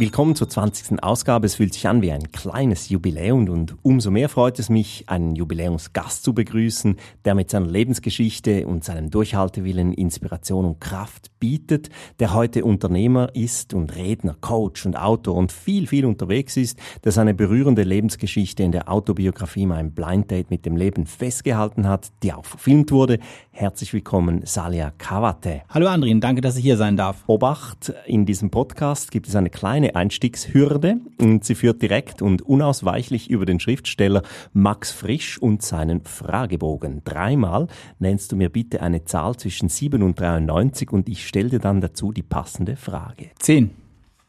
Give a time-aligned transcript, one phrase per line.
[0.00, 1.02] Willkommen zur 20.
[1.02, 1.44] Ausgabe.
[1.44, 5.36] Es fühlt sich an wie ein kleines Jubiläum und umso mehr freut es mich, einen
[5.36, 6.96] Jubiläumsgast zu begrüßen,
[7.26, 13.74] der mit seiner Lebensgeschichte und seinem Durchhaltewillen Inspiration und Kraft bietet, der heute Unternehmer ist
[13.74, 18.72] und Redner, Coach und Autor und viel, viel unterwegs ist, der seine berührende Lebensgeschichte in
[18.72, 23.18] der Autobiografie Mein Blind Date mit dem Leben festgehalten hat, die auch verfilmt wurde.
[23.50, 25.60] Herzlich willkommen, Salia Kawate.
[25.68, 27.22] Hallo Andrin, danke, dass ich hier sein darf.
[27.26, 33.30] Obacht, in diesem Podcast gibt es eine kleine Einstiegshürde und sie führt direkt und unausweichlich
[33.30, 34.22] über den Schriftsteller
[34.52, 37.02] Max Frisch und seinen Fragebogen.
[37.04, 41.58] Dreimal nennst du mir bitte eine Zahl zwischen 7 und 93 und ich stelle dir
[41.58, 43.30] dann dazu die passende Frage.
[43.38, 43.70] Zehn.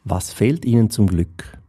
[0.04, 1.60] Was fehlt Ihnen zum Glück?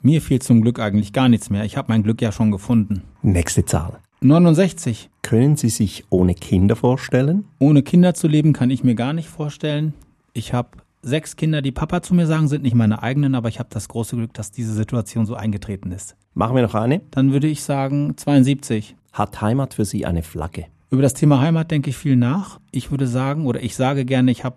[0.00, 1.64] Mir fehlt zum Glück eigentlich gar nichts mehr.
[1.64, 3.02] Ich habe mein Glück ja schon gefunden.
[3.22, 3.98] Nächste Zahl.
[4.20, 5.10] 69.
[5.22, 7.44] Können Sie sich ohne Kinder vorstellen?
[7.58, 9.94] Ohne Kinder zu leben kann ich mir gar nicht vorstellen.
[10.32, 10.70] Ich habe
[11.06, 13.88] sechs Kinder, die Papa zu mir sagen, sind nicht meine eigenen, aber ich habe das
[13.88, 16.16] große Glück, dass diese Situation so eingetreten ist.
[16.34, 17.00] Machen wir noch eine.
[17.12, 18.96] Dann würde ich sagen 72.
[19.12, 20.66] Hat Heimat für Sie eine Flagge?
[20.90, 22.60] Über das Thema Heimat denke ich viel nach.
[22.70, 24.56] Ich würde sagen, oder ich sage gerne, ich habe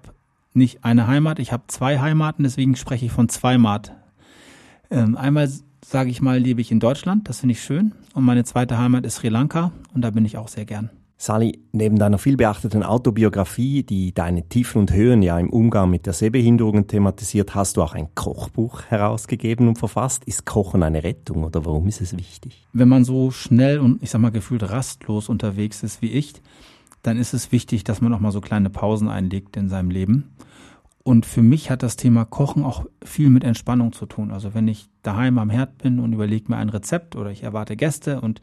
[0.54, 3.94] nicht eine Heimat, ich habe zwei Heimaten, deswegen spreche ich von Zweimat.
[4.92, 5.50] Ähm, einmal
[5.86, 7.94] sage ich mal, lebe ich in Deutschland, das finde ich schön.
[8.14, 10.90] Und meine zweite Heimat ist Sri Lanka und da bin ich auch sehr gern.
[11.22, 16.14] Sally, neben deiner vielbeachteten Autobiografie, die deine Tiefen und Höhen ja im Umgang mit der
[16.14, 20.24] Sehbehinderung thematisiert, hast du auch ein Kochbuch herausgegeben und verfasst.
[20.24, 22.66] Ist Kochen eine Rettung oder warum ist es wichtig?
[22.72, 26.36] Wenn man so schnell und ich sag mal gefühlt rastlos unterwegs ist wie ich,
[27.04, 30.32] dann ist es wichtig, dass man auch mal so kleine Pausen einlegt in seinem Leben.
[31.04, 34.32] Und für mich hat das Thema Kochen auch viel mit Entspannung zu tun.
[34.32, 37.76] Also wenn ich daheim am Herd bin und überlege mir ein Rezept oder ich erwarte
[37.76, 38.40] Gäste und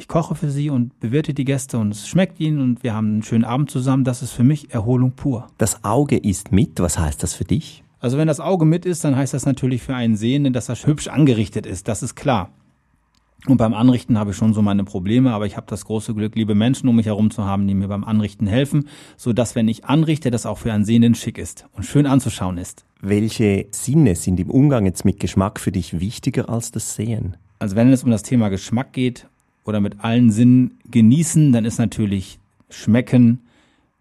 [0.00, 3.08] ich koche für sie und bewirte die Gäste und es schmeckt ihnen und wir haben
[3.08, 4.02] einen schönen Abend zusammen.
[4.02, 5.48] Das ist für mich Erholung pur.
[5.58, 6.80] Das Auge ist mit.
[6.80, 7.84] Was heißt das für dich?
[8.00, 10.86] Also wenn das Auge mit ist, dann heißt das natürlich für einen Sehenden, dass das
[10.86, 11.86] hübsch angerichtet ist.
[11.86, 12.48] Das ist klar.
[13.46, 16.34] Und beim Anrichten habe ich schon so meine Probleme, aber ich habe das große Glück,
[16.34, 18.88] liebe Menschen um mich herum zu haben, die mir beim Anrichten helfen,
[19.18, 22.56] so dass wenn ich anrichte, das auch für einen Sehenden schick ist und schön anzuschauen
[22.56, 22.86] ist.
[23.02, 27.36] Welche Sinne sind im Umgang jetzt mit Geschmack für dich wichtiger als das Sehen?
[27.58, 29.26] Also wenn es um das Thema Geschmack geht
[29.64, 32.38] oder mit allen Sinnen genießen, dann ist natürlich
[32.68, 33.40] schmecken,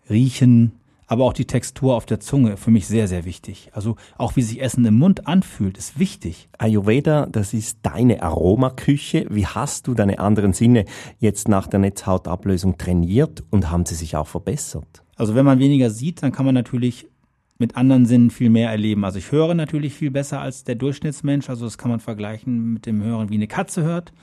[0.10, 0.72] riechen,
[1.10, 3.72] aber auch die Textur auf der Zunge für mich sehr, sehr wichtig.
[3.74, 6.50] Also auch wie sich Essen im Mund anfühlt, ist wichtig.
[6.60, 9.26] Ayurveda, das ist deine Aromaküche.
[9.32, 10.86] Wie hast du deine anderen Sinne
[11.18, 15.04] jetzt nach der Netzhautablösung trainiert und haben sie sich auch verbessert?
[15.16, 17.08] Also wenn man weniger sieht, dann kann man natürlich
[17.58, 19.04] mit anderen Sinnen viel mehr erleben.
[19.04, 21.50] Also ich höre natürlich viel besser als der Durchschnittsmensch.
[21.50, 24.14] Also das kann man vergleichen mit dem Hören, wie eine Katze hört.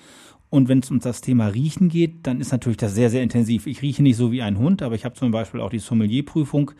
[0.48, 3.66] Und wenn es um das Thema Riechen geht, dann ist natürlich das sehr, sehr intensiv.
[3.66, 6.72] Ich rieche nicht so wie ein Hund, aber ich habe zum Beispiel auch die Sommelierprüfung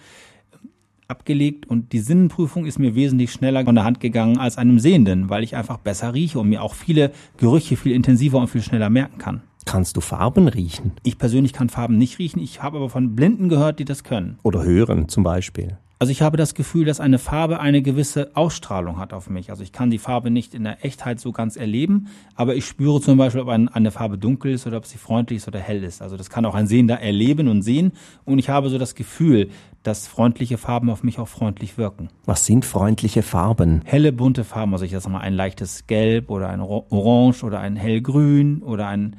[1.09, 5.31] abgelegt und die Sinnenprüfung ist mir wesentlich schneller von der Hand gegangen als einem Sehenden,
[5.31, 8.91] weil ich einfach besser rieche und mir auch viele Gerüche viel intensiver und viel schneller
[8.91, 9.43] merken kann.
[9.65, 10.93] Kannst du Farben riechen?
[11.03, 14.39] Ich persönlich kann Farben nicht riechen, ich habe aber von Blinden gehört, die das können.
[14.43, 15.79] Oder hören zum Beispiel?
[15.99, 19.49] Also ich habe das Gefühl, dass eine Farbe eine gewisse Ausstrahlung hat auf mich.
[19.49, 23.01] Also ich kann die Farbe nicht in der Echtheit so ganz erleben, aber ich spüre
[23.01, 26.03] zum Beispiel, ob eine Farbe dunkel ist oder ob sie freundlich ist oder hell ist.
[26.03, 27.93] Also das kann auch ein Sehender erleben und sehen.
[28.27, 29.49] Und ich habe so das Gefühl,
[29.85, 32.11] dass freundliche Farben auf mich auch freundlich wirken.
[32.27, 33.81] Was sind freundliche Farben?
[33.87, 34.75] Helle, bunte Farben.
[34.75, 39.17] Also ich sage mal ein leichtes Gelb oder ein Orange oder ein hellgrün oder ein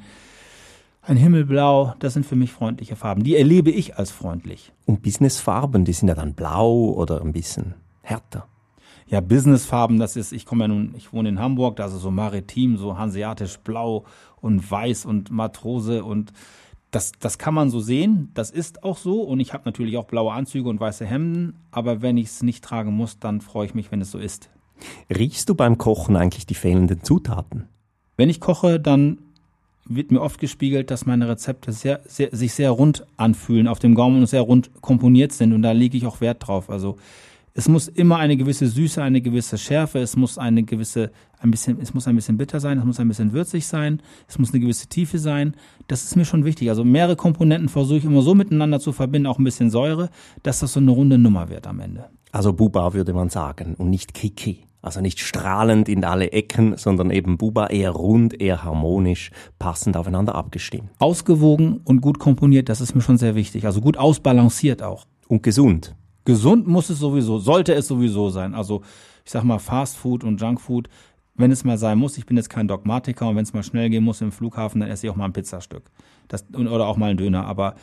[1.08, 3.24] ein Himmelblau, das sind für mich freundliche Farben.
[3.24, 4.72] Die erlebe ich als freundlich.
[4.84, 8.46] Und Businessfarben, die sind ja dann blau oder ein bisschen härter.
[9.06, 12.02] Ja, Businessfarben, das ist, ich komme ja nun, ich wohne in Hamburg, da ist es
[12.02, 14.04] so maritim, so hanseatisch blau
[14.42, 16.32] und weiß und Matrose und
[16.90, 20.04] das, das kann man so sehen, das ist auch so und ich habe natürlich auch
[20.04, 23.74] blaue Anzüge und weiße Hemden, aber wenn ich es nicht tragen muss, dann freue ich
[23.74, 24.50] mich, wenn es so ist.
[25.08, 27.66] Riechst du beim Kochen eigentlich die fehlenden Zutaten?
[28.18, 29.18] Wenn ich koche, dann
[29.88, 33.94] wird mir oft gespiegelt, dass meine Rezepte sehr, sehr, sich sehr rund anfühlen auf dem
[33.94, 35.52] Gaumen und sehr rund komponiert sind.
[35.52, 36.70] Und da lege ich auch Wert drauf.
[36.70, 36.96] Also
[37.54, 41.80] es muss immer eine gewisse Süße, eine gewisse Schärfe, es muss eine gewisse, ein bisschen,
[41.80, 44.60] es muss ein bisschen bitter sein, es muss ein bisschen würzig sein, es muss eine
[44.60, 45.56] gewisse Tiefe sein.
[45.88, 46.68] Das ist mir schon wichtig.
[46.68, 50.10] Also mehrere Komponenten versuche ich immer so miteinander zu verbinden, auch ein bisschen Säure,
[50.44, 52.04] dass das so eine runde Nummer wird am Ende.
[52.30, 54.67] Also Buba würde man sagen und nicht Kiki.
[54.80, 60.34] Also nicht strahlend in alle Ecken, sondern eben Buba eher rund, eher harmonisch, passend aufeinander
[60.34, 60.90] abgestimmt.
[60.98, 63.66] Ausgewogen und gut komponiert, das ist mir schon sehr wichtig.
[63.66, 65.06] Also gut ausbalanciert auch.
[65.26, 65.94] Und gesund.
[66.24, 68.54] Gesund muss es sowieso, sollte es sowieso sein.
[68.54, 68.82] Also
[69.24, 70.88] ich sag mal Fast Food und Junk Food
[71.38, 73.88] wenn es mal sein muss, ich bin jetzt kein Dogmatiker und wenn es mal schnell
[73.88, 75.84] gehen muss im Flughafen, dann esse ich auch mal ein Pizzastück.
[76.26, 77.46] Das, oder auch mal ein Döner.
[77.46, 77.76] Aber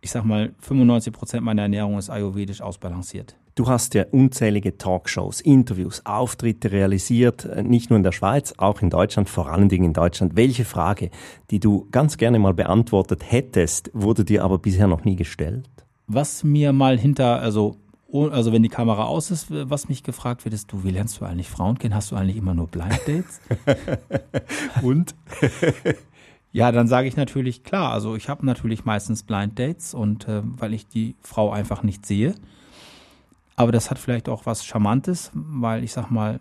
[0.00, 3.36] ich sag mal, 95 Prozent meiner Ernährung ist ayurvedisch ausbalanciert.
[3.58, 8.82] Du hast ja unzählige Talkshows, Interviews, Auftritte realisiert, äh, nicht nur in der Schweiz, auch
[8.82, 10.36] in Deutschland, vor allen Dingen in Deutschland.
[10.36, 11.10] Welche Frage,
[11.50, 15.68] die du ganz gerne mal beantwortet hättest, wurde dir aber bisher noch nie gestellt?
[16.06, 17.74] Was mir mal hinter, also
[18.12, 21.24] also wenn die Kamera aus ist, was mich gefragt wird, ist, du, wie lernst du
[21.24, 21.96] eigentlich Frauen kennen?
[21.96, 23.40] Hast du eigentlich immer nur Blind Dates?
[24.82, 25.16] und?
[26.52, 30.42] ja, dann sage ich natürlich, klar, also ich habe natürlich meistens Blind Dates und äh,
[30.44, 32.36] weil ich die Frau einfach nicht sehe.
[33.58, 36.38] Aber das hat vielleicht auch was Charmantes, weil ich sag mal,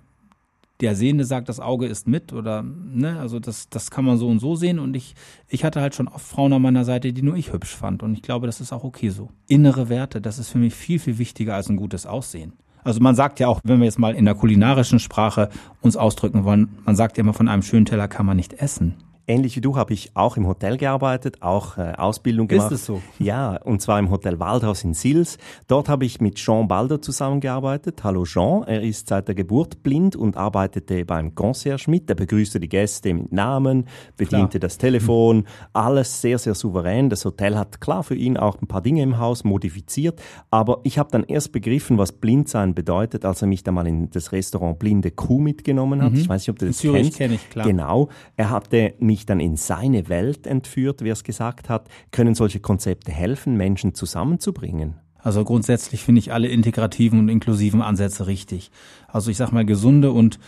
[0.82, 4.28] der Sehende sagt, das Auge ist mit oder ne, also das, das kann man so
[4.28, 5.16] und so sehen und ich,
[5.50, 8.14] ich hatte halt schon oft Frauen an meiner Seite, die nur ich hübsch fand und
[8.14, 9.32] ich glaube, das ist auch okay so.
[9.48, 12.54] Innere Werte, das ist für mich viel, viel wichtiger als ein gutes Aussehen.
[12.84, 15.50] Also man sagt ja auch, wenn wir jetzt mal in der kulinarischen Sprache
[15.82, 18.94] uns ausdrücken wollen, man sagt ja immer, von einem schönen Teller kann man nicht essen.
[19.30, 22.72] Ähnlich wie du habe ich auch im Hotel gearbeitet, auch äh, Ausbildung gemacht.
[22.72, 23.02] Ist es so?
[23.20, 25.38] Ja, und zwar im Hotel Waldhaus in Sils.
[25.68, 28.06] Dort habe ich mit Jean Balder zusammengearbeitet.
[28.06, 32.10] Hallo Jean, er ist seit der Geburt blind und arbeitete beim Concierge mit.
[32.10, 34.62] Er begrüßte die Gäste mit Namen, bediente klar.
[34.62, 37.10] das Telefon, alles sehr, sehr souverän.
[37.10, 40.22] Das Hotel hat klar für ihn auch ein paar Dinge im Haus modifiziert,
[40.52, 44.10] aber ich habe dann erst begriffen, was Blindsein bedeutet, als er mich da mal in
[44.10, 46.14] das Restaurant Blinde Kuh mitgenommen hat.
[46.14, 46.20] Mhm.
[46.20, 47.36] Ich weiß nicht, ob du das Zürich kennst.
[47.36, 47.68] ich, klar.
[47.68, 48.08] Genau.
[48.38, 52.36] Er hatte mich mich dann in seine Welt entführt, wie er es gesagt hat, können
[52.36, 54.96] solche Konzepte helfen, Menschen zusammenzubringen?
[55.18, 58.70] Also grundsätzlich finde ich alle integrativen und inklusiven Ansätze richtig.
[59.08, 60.40] Also ich sage mal, gesunde und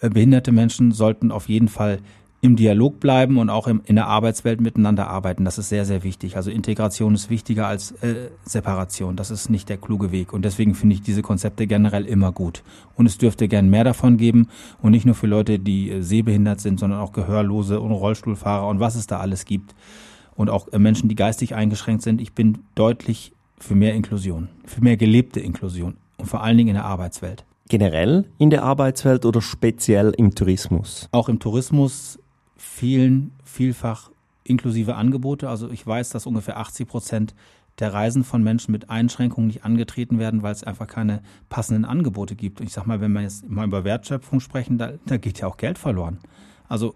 [0.00, 2.00] äh, behinderte Menschen sollten auf jeden Fall
[2.46, 5.44] im Dialog bleiben und auch im, in der Arbeitswelt miteinander arbeiten.
[5.44, 6.36] Das ist sehr, sehr wichtig.
[6.36, 9.16] Also Integration ist wichtiger als äh, Separation.
[9.16, 10.32] Das ist nicht der kluge Weg.
[10.32, 12.62] Und deswegen finde ich diese Konzepte generell immer gut.
[12.94, 14.48] Und es dürfte gern mehr davon geben
[14.80, 18.80] und nicht nur für Leute, die äh, sehbehindert sind, sondern auch Gehörlose und Rollstuhlfahrer und
[18.80, 19.74] was es da alles gibt.
[20.36, 22.20] Und auch äh, Menschen, die geistig eingeschränkt sind.
[22.20, 26.74] Ich bin deutlich für mehr Inklusion, für mehr gelebte Inklusion und vor allen Dingen in
[26.74, 27.44] der Arbeitswelt.
[27.68, 31.08] Generell in der Arbeitswelt oder speziell im Tourismus?
[31.10, 32.20] Auch im Tourismus
[32.56, 34.10] vielen, vielfach
[34.44, 35.48] inklusive Angebote.
[35.48, 37.34] Also ich weiß, dass ungefähr 80 Prozent
[37.78, 42.34] der Reisen von Menschen mit Einschränkungen nicht angetreten werden, weil es einfach keine passenden Angebote
[42.34, 42.60] gibt.
[42.60, 45.46] Und ich sage mal, wenn wir jetzt mal über Wertschöpfung sprechen, da, da geht ja
[45.46, 46.18] auch Geld verloren.
[46.68, 46.94] Also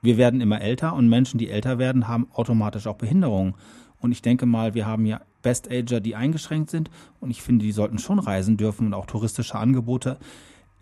[0.00, 3.54] wir werden immer älter und Menschen, die älter werden, haben automatisch auch Behinderungen.
[4.00, 6.90] Und ich denke mal, wir haben ja Best-Ager, die eingeschränkt sind.
[7.20, 10.18] Und ich finde, die sollten schon reisen dürfen und auch touristische Angebote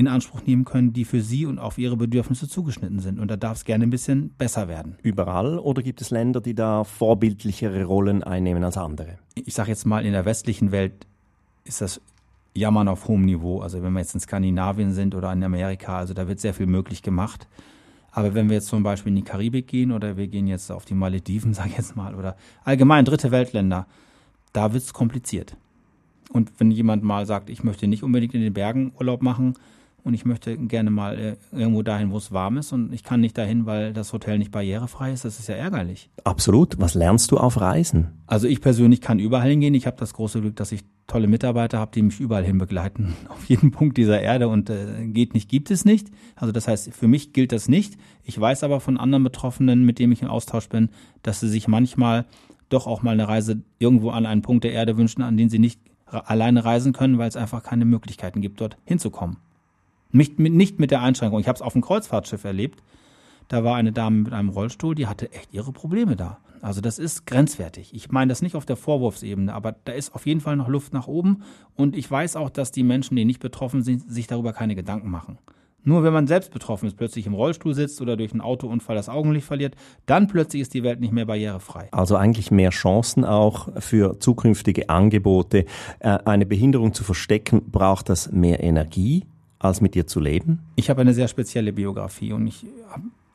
[0.00, 3.20] in Anspruch nehmen können, die für sie und auf ihre Bedürfnisse zugeschnitten sind.
[3.20, 4.96] Und da darf es gerne ein bisschen besser werden.
[5.02, 9.18] Überall oder gibt es Länder, die da vorbildlichere Rollen einnehmen als andere?
[9.34, 11.06] Ich sage jetzt mal, in der westlichen Welt
[11.64, 12.00] ist das
[12.54, 13.60] Jammern auf hohem Niveau.
[13.60, 16.66] Also wenn wir jetzt in Skandinavien sind oder in Amerika, also da wird sehr viel
[16.66, 17.46] möglich gemacht.
[18.10, 20.86] Aber wenn wir jetzt zum Beispiel in die Karibik gehen oder wir gehen jetzt auf
[20.86, 23.86] die Malediven, sage ich jetzt mal, oder allgemein dritte Weltländer,
[24.54, 25.58] da wird es kompliziert.
[26.32, 29.56] Und wenn jemand mal sagt, ich möchte nicht unbedingt in den Bergen Urlaub machen,
[30.04, 33.20] und ich möchte gerne mal äh, irgendwo dahin, wo es warm ist und ich kann
[33.20, 35.24] nicht dahin, weil das Hotel nicht barrierefrei ist.
[35.24, 36.10] Das ist ja ärgerlich.
[36.24, 36.78] Absolut.
[36.78, 38.22] Was lernst du auf Reisen?
[38.26, 39.74] Also ich persönlich kann überall hingehen.
[39.74, 43.14] Ich habe das große Glück, dass ich tolle Mitarbeiter habe, die mich überall hin begleiten,
[43.28, 46.08] auf jeden Punkt dieser Erde und äh, geht nicht, gibt es nicht.
[46.36, 47.98] Also das heißt, für mich gilt das nicht.
[48.22, 50.90] Ich weiß aber von anderen Betroffenen, mit denen ich im Austausch bin,
[51.22, 52.26] dass sie sich manchmal
[52.68, 55.58] doch auch mal eine Reise irgendwo an einen Punkt der Erde wünschen, an den sie
[55.58, 59.36] nicht alleine reisen können, weil es einfach keine Möglichkeiten gibt, dort hinzukommen.
[60.12, 61.40] Nicht mit, nicht mit der Einschränkung.
[61.40, 62.82] Ich habe es auf dem Kreuzfahrtschiff erlebt.
[63.48, 66.38] Da war eine Dame mit einem Rollstuhl, die hatte echt ihre Probleme da.
[66.62, 67.94] Also das ist grenzwertig.
[67.94, 70.92] Ich meine das nicht auf der Vorwurfsebene, aber da ist auf jeden Fall noch Luft
[70.92, 71.42] nach oben.
[71.74, 75.10] Und ich weiß auch, dass die Menschen, die nicht betroffen sind, sich darüber keine Gedanken
[75.10, 75.38] machen.
[75.82, 79.08] Nur wenn man selbst betroffen ist, plötzlich im Rollstuhl sitzt oder durch einen Autounfall das
[79.08, 79.74] Augenlicht verliert,
[80.04, 81.88] dann plötzlich ist die Welt nicht mehr barrierefrei.
[81.90, 85.64] Also eigentlich mehr Chancen auch für zukünftige Angebote.
[86.00, 89.24] Äh, eine Behinderung zu verstecken, braucht das mehr Energie?
[89.60, 90.58] Als mit dir zu leben?
[90.74, 92.66] Ich habe eine sehr spezielle Biografie und ich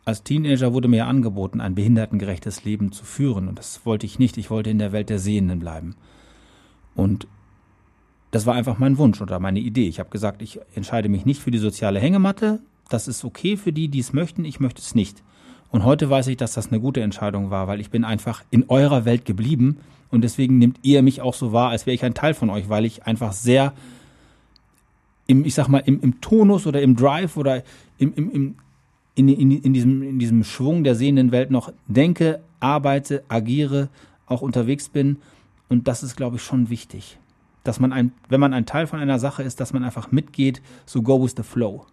[0.04, 4.38] als Teenager wurde mir angeboten, ein behindertengerechtes Leben zu führen und das wollte ich nicht.
[4.38, 5.96] Ich wollte in der Welt der Sehenden bleiben.
[6.94, 7.28] Und
[8.30, 9.88] das war einfach mein Wunsch oder meine Idee.
[9.88, 12.60] Ich habe gesagt, ich entscheide mich nicht für die soziale Hängematte.
[12.90, 14.46] Das ist okay für die, die es möchten.
[14.46, 15.24] Ich möchte es nicht.
[15.72, 18.66] Und heute weiß ich, dass das eine gute Entscheidung war, weil ich bin einfach in
[18.70, 19.78] eurer Welt geblieben
[20.12, 22.70] und deswegen nimmt ihr mich auch so wahr, als wäre ich ein Teil von euch,
[22.70, 23.74] weil ich einfach sehr
[25.28, 27.64] im, ich sag mal, im, im Tonus oder im Drive oder
[27.98, 28.56] im, im, im,
[29.16, 33.90] in, in, in, diesem, in diesem Schwung der sehenden Welt noch denke, arbeite, agiere,
[34.26, 35.18] auch unterwegs bin.
[35.70, 37.18] Und das ist, glaube ich, schon wichtig.
[37.64, 40.62] Dass man ein, wenn man ein Teil von einer Sache ist, dass man einfach mitgeht,
[40.86, 41.86] so go with the flow.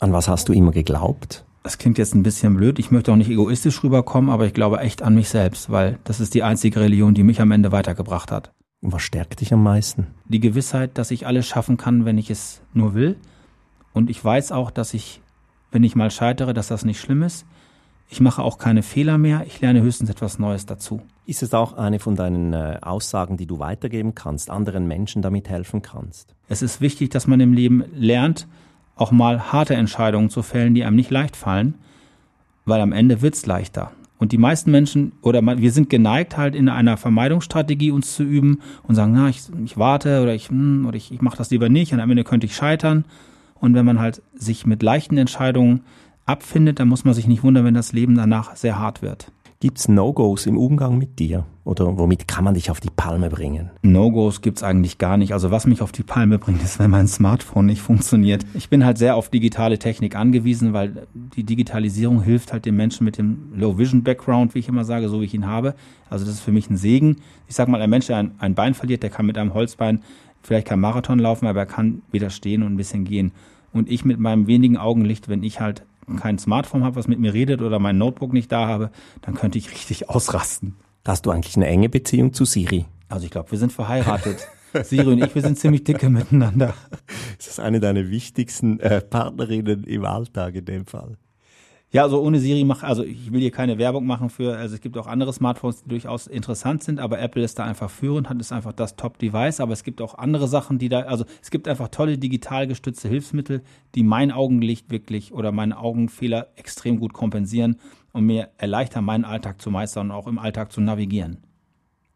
[0.00, 1.44] An was hast du immer geglaubt?
[1.68, 4.80] das klingt jetzt ein bisschen blöd, ich möchte auch nicht egoistisch rüberkommen, aber ich glaube
[4.80, 8.32] echt an mich selbst, weil das ist die einzige Religion, die mich am Ende weitergebracht
[8.32, 8.52] hat.
[8.80, 10.06] Und was stärkt dich am meisten?
[10.26, 13.16] Die Gewissheit, dass ich alles schaffen kann, wenn ich es nur will.
[13.92, 15.20] Und ich weiß auch, dass ich,
[15.72, 17.44] wenn ich mal scheitere, dass das nicht schlimm ist.
[18.10, 21.02] Ich mache auch keine Fehler mehr, ich lerne höchstens etwas Neues dazu.
[21.26, 25.48] Ist es auch eine von deinen äh, Aussagen, die du weitergeben kannst, anderen Menschen damit
[25.50, 26.34] helfen kannst?
[26.48, 28.48] Es ist wichtig, dass man im Leben lernt,
[28.96, 31.74] auch mal harte Entscheidungen zu fällen, die einem nicht leicht fallen,
[32.64, 33.92] weil am Ende wird's leichter.
[34.18, 38.60] Und die meisten Menschen oder wir sind geneigt halt in einer Vermeidungsstrategie uns zu üben
[38.82, 41.68] und sagen, na, ich, ich warte oder ich hm, oder ich, ich mache das lieber
[41.68, 43.04] nicht und am Ende könnte ich scheitern.
[43.54, 45.82] Und wenn man halt sich mit leichten Entscheidungen
[46.26, 49.32] abfindet, dann muss man sich nicht wundern, wenn das Leben danach sehr hart wird.
[49.60, 51.44] Gibt's No-Gos im Umgang mit dir?
[51.64, 53.70] Oder womit kann man dich auf die Palme bringen?
[53.82, 55.32] No-Gos gibt's eigentlich gar nicht.
[55.32, 58.46] Also was mich auf die Palme bringt, ist, wenn mein Smartphone nicht funktioniert.
[58.54, 63.04] Ich bin halt sehr auf digitale Technik angewiesen, weil die Digitalisierung hilft halt den Menschen
[63.04, 65.74] mit dem Low-Vision-Background, wie ich immer sage, so wie ich ihn habe.
[66.08, 67.16] Also das ist für mich ein Segen.
[67.48, 70.02] Ich sag mal, ein Mensch, der ein, ein Bein verliert, der kann mit einem Holzbein
[70.40, 73.32] vielleicht kein Marathon laufen, aber er kann wieder stehen und ein bisschen gehen.
[73.72, 75.84] Und ich mit meinem wenigen Augenlicht, wenn ich halt
[76.16, 78.90] kein Smartphone habe, was mit mir redet oder mein Notebook nicht da habe,
[79.22, 80.76] dann könnte ich richtig ausrasten.
[81.06, 82.86] Hast du eigentlich eine enge Beziehung zu Siri?
[83.08, 84.46] Also ich glaube, wir sind verheiratet.
[84.82, 86.74] Siri und ich, wir sind ziemlich dicke miteinander.
[87.38, 91.16] Das ist eine deiner wichtigsten äh, Partnerinnen im Alltag in dem Fall.
[91.90, 94.82] Ja, also ohne Siri mache, also ich will hier keine Werbung machen für, also es
[94.82, 98.38] gibt auch andere Smartphones, die durchaus interessant sind, aber Apple ist da einfach führend, hat
[98.38, 101.66] ist einfach das Top-Device, aber es gibt auch andere Sachen, die da, also es gibt
[101.66, 103.62] einfach tolle digital gestützte Hilfsmittel,
[103.94, 107.76] die mein Augenlicht wirklich oder meine Augenfehler extrem gut kompensieren
[108.12, 111.38] und mir erleichtern, meinen Alltag zu meistern und auch im Alltag zu navigieren.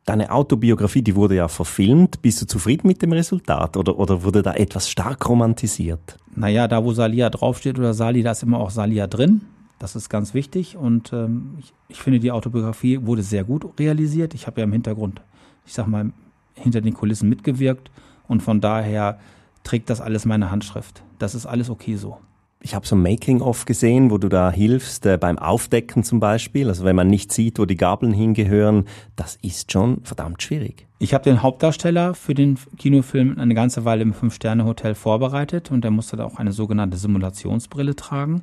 [0.05, 2.21] Deine Autobiografie, die wurde ja verfilmt.
[2.21, 6.19] Bist du zufrieden mit dem Resultat oder, oder wurde da etwas stark romantisiert?
[6.35, 9.43] Naja, da wo Salia draufsteht oder Sali, da ist immer auch Salia drin.
[9.83, 14.33] Das ist ganz wichtig und ähm, ich, ich finde, die Autobiografie wurde sehr gut realisiert.
[14.33, 15.23] Ich habe ja im Hintergrund,
[15.67, 16.13] ich sag mal,
[16.55, 17.91] hinter den Kulissen mitgewirkt
[18.29, 19.19] und von daher
[19.65, 21.03] trägt das alles meine Handschrift.
[21.19, 22.19] Das ist alles okay so.
[22.61, 26.69] Ich habe so ein Making-of gesehen, wo du da hilfst äh, beim Aufdecken zum Beispiel.
[26.69, 28.85] Also wenn man nicht sieht, wo die Gabeln hingehören,
[29.17, 30.87] das ist schon verdammt schwierig.
[31.01, 35.91] Ich habe den Hauptdarsteller für den Kinofilm eine ganze Weile im Fünf-Sterne-Hotel vorbereitet und der
[35.91, 38.43] musste da auch eine sogenannte Simulationsbrille tragen.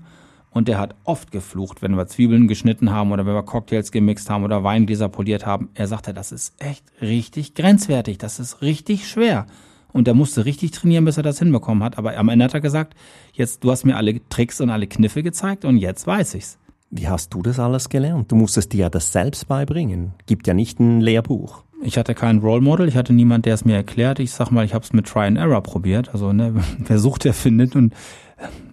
[0.51, 4.29] Und der hat oft geflucht, wenn wir Zwiebeln geschnitten haben oder wenn wir Cocktails gemixt
[4.29, 5.69] haben oder Weingläser poliert haben.
[5.75, 9.45] Er sagte, das ist echt richtig grenzwertig, das ist richtig schwer.
[9.91, 11.97] Und er musste richtig trainieren, bis er das hinbekommen hat.
[11.97, 12.95] Aber am Ende hat er gesagt,
[13.33, 16.57] jetzt, du hast mir alle Tricks und alle Kniffe gezeigt und jetzt weiß ich's.
[16.91, 18.31] Wie hast du das alles gelernt?
[18.31, 20.13] Du musstest dir ja das selbst beibringen.
[20.25, 21.63] Gibt ja nicht ein Lehrbuch.
[21.81, 24.19] Ich hatte kein Role Model, ich hatte niemand, der es mir erklärt.
[24.19, 26.09] Ich sag mal, ich habe es mit Try and Error probiert.
[26.09, 27.75] Also ne, wer sucht, der findet.
[27.75, 27.93] Und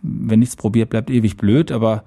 [0.02, 1.70] wenn nichts probiert, bleibt ewig blöd.
[1.70, 2.04] Aber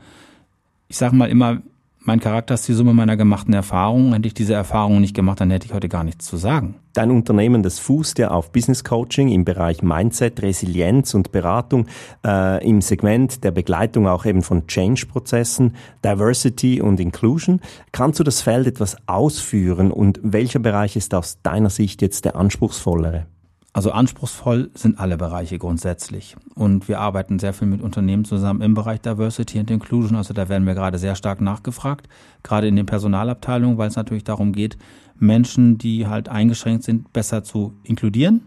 [0.88, 1.62] ich sag mal immer,
[2.10, 4.14] mein Charakter ist die Summe meiner gemachten Erfahrungen.
[4.14, 6.74] Hätte ich diese Erfahrungen nicht gemacht, dann hätte ich heute gar nichts zu sagen.
[6.94, 11.86] Dein Unternehmen, das fußt ja auf Business Coaching im Bereich Mindset, Resilienz und Beratung,
[12.26, 17.62] äh, im Segment der Begleitung auch eben von Change-Prozessen, Diversity und Inclusion.
[17.92, 22.36] Kannst du das Feld etwas ausführen und welcher Bereich ist aus deiner Sicht jetzt der
[22.36, 23.28] anspruchsvollere?
[23.80, 26.36] Also anspruchsvoll sind alle Bereiche grundsätzlich.
[26.54, 30.18] Und wir arbeiten sehr viel mit Unternehmen zusammen im Bereich Diversity and Inclusion.
[30.18, 32.10] Also da werden wir gerade sehr stark nachgefragt,
[32.44, 34.78] gerade in den Personalabteilungen, weil es natürlich darum geht,
[35.18, 38.42] Menschen, die halt eingeschränkt sind, besser zu inkludieren.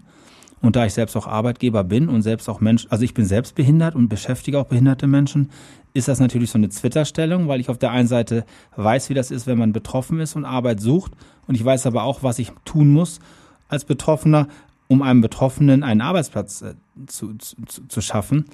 [0.60, 3.54] Und da ich selbst auch Arbeitgeber bin und selbst auch Mensch, also ich bin selbst
[3.54, 5.48] behindert und beschäftige auch behinderte Menschen,
[5.94, 8.44] ist das natürlich so eine Zwitterstellung, weil ich auf der einen Seite
[8.76, 11.12] weiß, wie das ist, wenn man betroffen ist und Arbeit sucht.
[11.46, 13.18] Und ich weiß aber auch, was ich tun muss
[13.70, 14.48] als Betroffener,
[14.92, 16.74] um einem Betroffenen einen Arbeitsplatz äh,
[17.06, 17.56] zu, zu,
[17.88, 18.44] zu schaffen.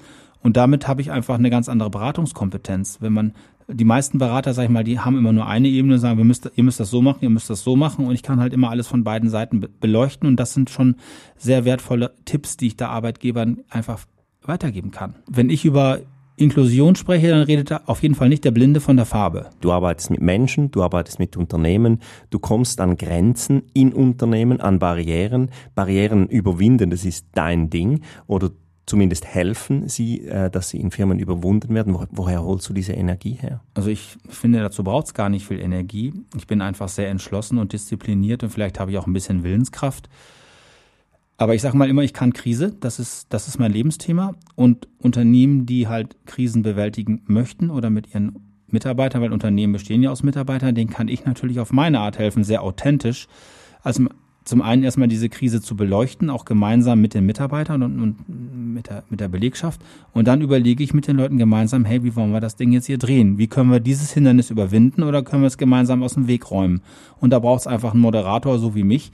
[0.41, 2.99] Und damit habe ich einfach eine ganz andere Beratungskompetenz.
[3.01, 3.33] Wenn man
[3.67, 6.25] die meisten Berater, sag ich mal, die haben immer nur eine Ebene und sagen, wir
[6.25, 8.05] müsst, ihr müsst das so machen, ihr müsst das so machen.
[8.05, 10.27] Und ich kann halt immer alles von beiden Seiten beleuchten.
[10.27, 10.95] Und das sind schon
[11.37, 14.05] sehr wertvolle Tipps, die ich da Arbeitgebern einfach
[14.41, 15.15] weitergeben kann.
[15.27, 15.99] Wenn ich über
[16.39, 19.49] Inklusion spreche, dann redet da auf jeden Fall nicht der Blinde von der Farbe.
[19.61, 24.79] Du arbeitest mit Menschen, du arbeitest mit Unternehmen, du kommst an Grenzen in Unternehmen, an
[24.79, 25.49] Barrieren.
[25.75, 28.01] Barrieren überwinden, das ist dein Ding.
[28.27, 28.51] Oder
[28.85, 31.95] zumindest helfen sie, äh, dass sie in Firmen überwunden werden.
[32.11, 33.61] woher holst du diese Energie her?
[33.73, 36.13] Also ich finde, dazu braucht es gar nicht viel Energie.
[36.35, 40.09] Ich bin einfach sehr entschlossen und diszipliniert und vielleicht habe ich auch ein bisschen Willenskraft.
[41.39, 44.35] Aber ich sage mal immer, ich kann Krise, das ist, das ist mein Lebensthema.
[44.55, 50.11] Und Unternehmen, die halt Krisen bewältigen möchten oder mit ihren Mitarbeitern, weil Unternehmen bestehen ja
[50.11, 53.29] aus Mitarbeitern, denen kann ich natürlich auf meine Art helfen, sehr authentisch.
[53.81, 54.07] Also
[54.43, 58.89] zum einen erstmal diese Krise zu beleuchten, auch gemeinsam mit den Mitarbeitern und, und mit,
[58.89, 59.79] der, mit der Belegschaft.
[60.11, 62.87] Und dann überlege ich mit den Leuten gemeinsam, hey, wie wollen wir das Ding jetzt
[62.87, 63.37] hier drehen?
[63.37, 66.81] Wie können wir dieses Hindernis überwinden oder können wir es gemeinsam aus dem Weg räumen?
[67.21, 69.13] Und da braucht es einfach einen Moderator, so wie mich.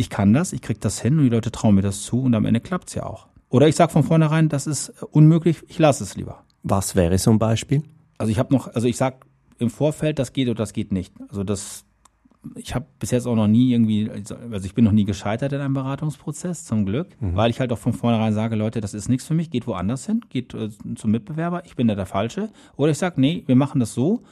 [0.00, 2.34] Ich kann das, ich kriege das hin und die Leute trauen mir das zu und
[2.34, 3.26] am Ende klappt es ja auch.
[3.50, 6.42] Oder ich sage von vornherein, das ist unmöglich, ich lasse es lieber.
[6.62, 7.82] Was wäre so ein Beispiel?
[8.16, 9.26] Also ich habe noch, also ich sag
[9.58, 11.12] im Vorfeld, das geht oder das geht nicht.
[11.28, 11.84] Also das,
[12.54, 15.60] ich habe bis jetzt auch noch nie irgendwie, also ich bin noch nie gescheitert in
[15.60, 17.36] einem Beratungsprozess, zum Glück, mhm.
[17.36, 20.06] weil ich halt auch von vornherein sage, Leute, das ist nichts für mich, geht woanders
[20.06, 22.48] hin, geht äh, zum Mitbewerber, ich bin da der Falsche.
[22.74, 24.22] Oder ich sage, nee, wir machen das so.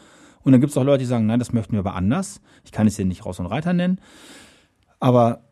[0.44, 2.40] Und dann gibt es auch Leute, die sagen, nein, das möchten wir aber anders.
[2.64, 4.00] Ich kann es hier nicht Raus und Reiter nennen.
[4.98, 5.42] Aber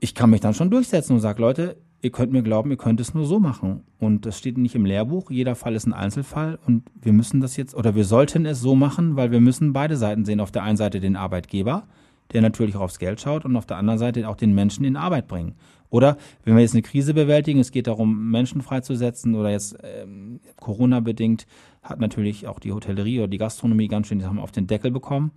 [0.00, 3.00] ich kann mich dann schon durchsetzen und sage, Leute, ihr könnt mir glauben, ihr könnt
[3.00, 3.84] es nur so machen.
[3.98, 5.30] Und das steht nicht im Lehrbuch.
[5.30, 6.58] Jeder Fall ist ein Einzelfall.
[6.66, 9.96] Und wir müssen das jetzt, oder wir sollten es so machen, weil wir müssen beide
[9.96, 10.40] Seiten sehen.
[10.40, 11.86] Auf der einen Seite den Arbeitgeber,
[12.32, 14.96] der natürlich auch aufs Geld schaut, und auf der anderen Seite auch den Menschen in
[14.96, 15.54] Arbeit bringen.
[15.90, 20.38] Oder wenn wir jetzt eine Krise bewältigen, es geht darum, Menschen freizusetzen oder jetzt ähm,
[20.60, 21.46] Corona-bedingt
[21.82, 24.92] hat natürlich auch die Hotellerie oder die Gastronomie ganz schön die haben auf den Deckel
[24.92, 25.32] bekommen.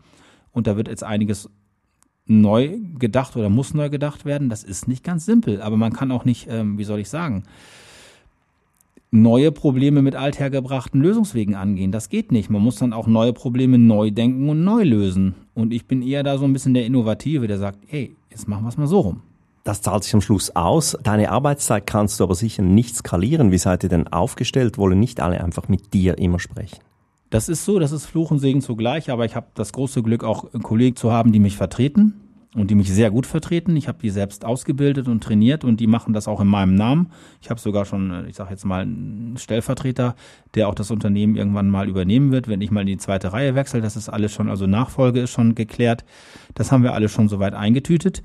[0.51, 1.50] Und da wird jetzt einiges
[2.25, 4.49] neu gedacht oder muss neu gedacht werden.
[4.49, 7.43] Das ist nicht ganz simpel, aber man kann auch nicht, ähm, wie soll ich sagen,
[9.11, 11.91] neue Probleme mit althergebrachten Lösungswegen angehen.
[11.91, 12.49] Das geht nicht.
[12.49, 15.35] Man muss dann auch neue Probleme neu denken und neu lösen.
[15.53, 18.63] Und ich bin eher da so ein bisschen der Innovative, der sagt, ey, jetzt machen
[18.63, 19.21] wir es mal so rum.
[19.63, 20.97] Das zahlt sich am Schluss aus.
[21.03, 23.51] Deine Arbeitszeit kannst du aber sicher nicht skalieren.
[23.51, 24.77] Wie seid ihr denn aufgestellt?
[24.77, 26.79] Wollen nicht alle einfach mit dir immer sprechen?
[27.33, 30.23] Das ist so, das ist Fluch und Segen zugleich, aber ich habe das große Glück,
[30.23, 32.13] auch Kollegen zu haben, die mich vertreten
[32.53, 33.75] und die mich sehr gut vertreten.
[33.75, 37.09] Ich habe die selbst ausgebildet und trainiert und die machen das auch in meinem Namen.
[37.41, 40.15] Ich habe sogar schon, äh, ich sage jetzt mal, einen Stellvertreter,
[40.53, 43.55] der auch das Unternehmen irgendwann mal übernehmen wird, wenn ich mal in die zweite Reihe
[43.55, 43.81] wechsle.
[43.81, 46.05] Das ist alles schon, also Nachfolge ist schon geklärt.
[46.53, 48.21] Das haben wir alle schon soweit eingetütet.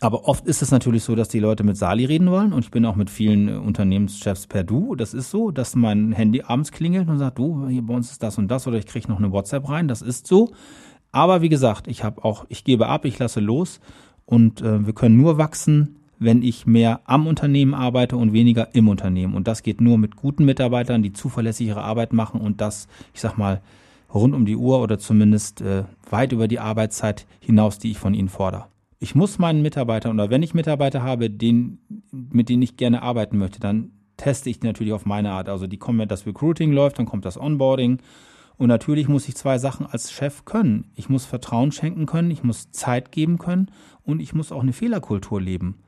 [0.00, 2.70] Aber oft ist es natürlich so, dass die Leute mit Sali reden wollen und ich
[2.70, 4.94] bin auch mit vielen äh, Unternehmenschefs per Du.
[4.94, 8.22] Das ist so, dass mein Handy abends klingelt und sagt, du, hier bei uns ist
[8.22, 9.88] das und das oder ich kriege noch eine WhatsApp rein.
[9.88, 10.52] Das ist so.
[11.10, 13.80] Aber wie gesagt, ich habe auch, ich gebe ab, ich lasse los
[14.24, 18.88] und äh, wir können nur wachsen, wenn ich mehr am Unternehmen arbeite und weniger im
[18.88, 19.34] Unternehmen.
[19.34, 23.36] Und das geht nur mit guten Mitarbeitern, die zuverlässigere Arbeit machen und das, ich sag
[23.36, 23.62] mal,
[24.12, 28.14] rund um die Uhr oder zumindest äh, weit über die Arbeitszeit hinaus, die ich von
[28.14, 28.66] ihnen fordere
[29.00, 31.78] ich muss meinen Mitarbeitern oder wenn ich Mitarbeiter habe, den,
[32.10, 35.48] mit denen ich gerne arbeiten möchte, dann teste ich natürlich auf meine Art.
[35.48, 37.98] Also die kommen, wenn das Recruiting läuft, dann kommt das Onboarding.
[38.56, 40.90] Und natürlich muss ich zwei Sachen als Chef können.
[40.96, 43.70] Ich muss Vertrauen schenken können, ich muss Zeit geben können
[44.02, 45.78] und ich muss auch eine Fehlerkultur leben.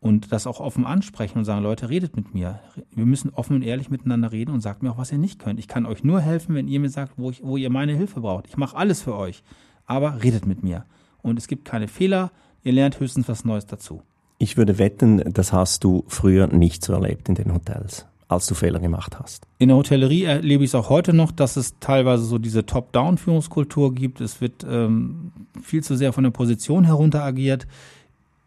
[0.00, 2.60] Und das auch offen ansprechen und sagen, Leute, redet mit mir.
[2.90, 5.58] Wir müssen offen und ehrlich miteinander reden und sagt mir auch, was ihr nicht könnt.
[5.58, 8.20] Ich kann euch nur helfen, wenn ihr mir sagt, wo, ich, wo ihr meine Hilfe
[8.20, 8.46] braucht.
[8.46, 9.42] Ich mache alles für euch.
[9.86, 10.84] Aber redet mit mir.
[11.22, 12.30] Und es gibt keine Fehler,
[12.62, 14.02] Ihr lernt höchstens was Neues dazu.
[14.38, 18.54] Ich würde wetten, das hast du früher nicht so erlebt in den Hotels, als du
[18.54, 19.46] Fehler gemacht hast.
[19.58, 23.94] In der Hotellerie erlebe ich es auch heute noch, dass es teilweise so diese Top-Down-Führungskultur
[23.94, 24.20] gibt.
[24.20, 27.66] Es wird ähm, viel zu sehr von der Position herunter agiert.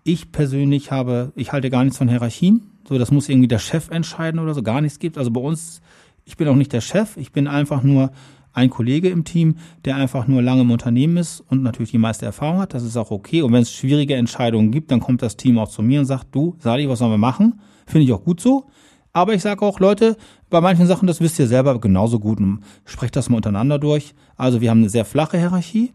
[0.03, 2.71] Ich persönlich habe, ich halte gar nichts von Hierarchien.
[2.87, 5.17] So, das muss irgendwie der Chef entscheiden oder so, gar nichts gibt.
[5.17, 5.81] Also bei uns,
[6.25, 8.11] ich bin auch nicht der Chef, ich bin einfach nur
[8.53, 12.25] ein Kollege im Team, der einfach nur lange im Unternehmen ist und natürlich die meiste
[12.25, 12.73] Erfahrung hat.
[12.73, 13.41] Das ist auch okay.
[13.41, 16.27] Und wenn es schwierige Entscheidungen gibt, dann kommt das Team auch zu mir und sagt,
[16.31, 17.59] du, Sali, was sollen wir machen?
[17.85, 18.65] Finde ich auch gut so.
[19.11, 20.17] Aber ich sage auch, Leute,
[20.49, 22.39] bei manchen Sachen, das wisst ihr selber genauso gut
[22.85, 24.15] sprecht das mal untereinander durch.
[24.37, 25.91] Also wir haben eine sehr flache Hierarchie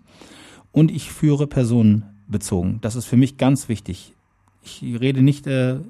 [0.71, 2.81] und ich führe personenbezogen.
[2.81, 4.14] Das ist für mich ganz wichtig.
[4.62, 5.81] Ich rede nicht äh,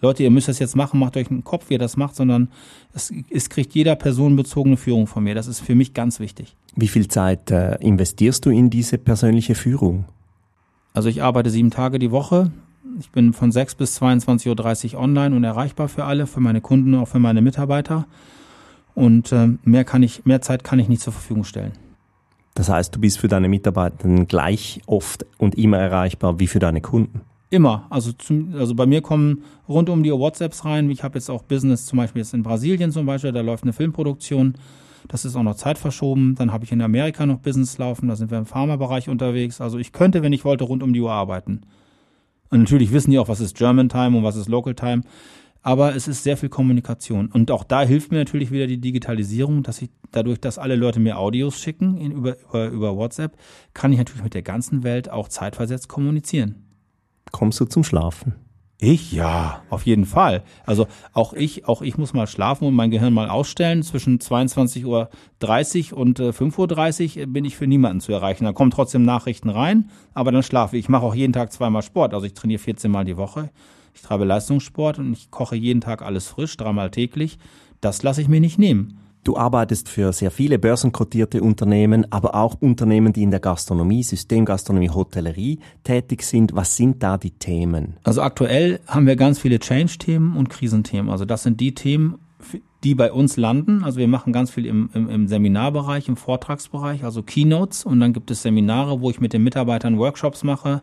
[0.00, 2.48] Leute, ihr müsst das jetzt machen, macht euch einen Kopf, wie ihr das macht, sondern
[2.92, 5.34] es, es kriegt jeder personenbezogene Führung von mir.
[5.34, 6.56] Das ist für mich ganz wichtig.
[6.74, 10.04] Wie viel Zeit äh, investierst du in diese persönliche Führung?
[10.92, 12.52] Also ich arbeite sieben Tage die Woche.
[12.98, 16.94] Ich bin von 6 bis 22.30 Uhr online und erreichbar für alle, für meine Kunden,
[16.94, 18.06] auch für meine Mitarbeiter.
[18.94, 21.72] Und äh, mehr kann ich, mehr Zeit kann ich nicht zur Verfügung stellen.
[22.54, 26.80] Das heißt, du bist für deine Mitarbeiter gleich oft und immer erreichbar wie für deine
[26.80, 27.20] Kunden?
[27.48, 27.86] Immer.
[27.90, 30.90] Also, zum, also bei mir kommen rund um die WhatsApps rein.
[30.90, 33.72] Ich habe jetzt auch Business, zum Beispiel jetzt in Brasilien zum Beispiel, da läuft eine
[33.72, 34.54] Filmproduktion.
[35.06, 36.34] Das ist auch noch Zeit verschoben.
[36.34, 39.60] Dann habe ich in Amerika noch Business laufen, da sind wir im Pharmabereich unterwegs.
[39.60, 41.60] Also ich könnte, wenn ich wollte, rund um die Uhr arbeiten.
[42.50, 45.02] Und natürlich wissen die auch, was ist German Time und was ist Local Time.
[45.62, 47.28] Aber es ist sehr viel Kommunikation.
[47.28, 51.00] Und auch da hilft mir natürlich wieder die Digitalisierung, dass ich dadurch, dass alle Leute
[51.00, 53.36] mir Audios schicken in, über, über, über WhatsApp,
[53.74, 56.65] kann ich natürlich mit der ganzen Welt auch zeitversetzt kommunizieren
[57.32, 58.34] kommst du zum Schlafen?
[58.78, 60.42] Ich ja, auf jeden Fall.
[60.66, 63.82] Also auch ich, auch ich muss mal schlafen und mein Gehirn mal ausstellen.
[63.82, 64.84] Zwischen 22.30
[65.92, 68.44] Uhr und äh, 5.30 Uhr bin ich für niemanden zu erreichen.
[68.44, 70.84] Da kommen trotzdem Nachrichten rein, aber dann schlafe ich.
[70.84, 72.12] Ich mache auch jeden Tag zweimal Sport.
[72.12, 73.48] Also ich trainiere 14 Mal die Woche.
[73.94, 77.38] Ich treibe Leistungssport und ich koche jeden Tag alles frisch, dreimal täglich.
[77.80, 78.98] Das lasse ich mir nicht nehmen.
[79.26, 84.90] Du arbeitest für sehr viele börsenkotierte Unternehmen, aber auch Unternehmen, die in der Gastronomie, Systemgastronomie,
[84.90, 86.54] Hotellerie tätig sind.
[86.54, 87.96] Was sind da die Themen?
[88.04, 91.10] Also aktuell haben wir ganz viele Change-Themen und Krisenthemen.
[91.10, 92.20] Also das sind die Themen,
[92.84, 93.82] die bei uns landen.
[93.82, 97.84] Also wir machen ganz viel im, im, im Seminarbereich, im Vortragsbereich, also Keynotes.
[97.84, 100.82] Und dann gibt es Seminare, wo ich mit den Mitarbeitern Workshops mache,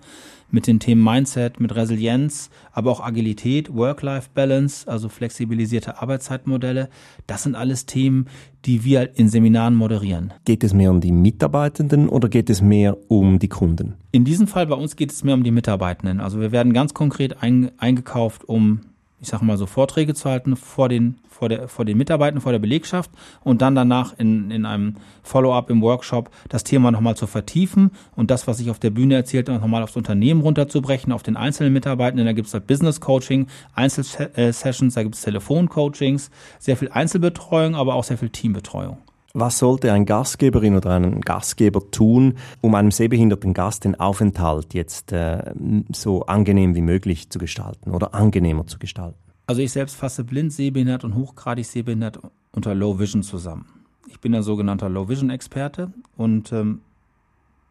[0.54, 6.89] mit den Themen Mindset, mit Resilienz, aber auch Agilität, Work-Life-Balance, also flexibilisierte Arbeitszeitmodelle.
[7.26, 8.28] Das sind alles Themen,
[8.66, 10.32] die wir in Seminaren moderieren.
[10.46, 13.96] Geht es mehr um die Mitarbeitenden oder geht es mehr um die Kunden?
[14.12, 16.20] In diesem Fall bei uns geht es mehr um die Mitarbeitenden.
[16.20, 18.82] Also wir werden ganz konkret ein, eingekauft, um
[19.24, 22.52] ich sage mal so, Vorträge zu halten vor den, vor, der, vor den Mitarbeitern, vor
[22.52, 23.10] der Belegschaft
[23.42, 28.30] und dann danach in, in einem Follow-up im Workshop das Thema nochmal zu vertiefen und
[28.30, 31.72] das, was ich auf der Bühne erzählt habe, nochmal aufs Unternehmen runterzubrechen, auf den einzelnen
[31.72, 32.26] Mitarbeitenden.
[32.26, 37.96] Da gibt es halt Business Coaching, Einzelsessions, da gibt es Telefoncoachings, sehr viel Einzelbetreuung, aber
[37.96, 38.98] auch sehr viel Teambetreuung.
[39.36, 45.12] Was sollte ein Gastgeberin oder ein Gastgeber tun, um einem sehbehinderten Gast den Aufenthalt jetzt
[45.12, 45.56] äh,
[45.91, 49.17] so angenehm wie möglich zu gestalten oder angenehmer zu gestalten?
[49.48, 52.19] Also ich selbst fasse blind, sehbehindert und hochgradig sehbehindert
[52.52, 53.65] unter Low Vision zusammen.
[54.08, 56.82] Ich bin ein sogenannter Low Vision Experte und ähm,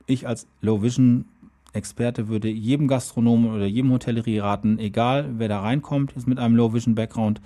[0.07, 1.27] ich als Low Vision
[1.73, 6.57] Experte würde jedem Gastronomen oder jedem Hotellerie raten, egal wer da reinkommt, ist mit einem
[6.57, 7.41] Low Vision Background,